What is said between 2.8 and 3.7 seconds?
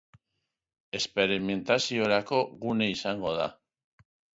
izango da.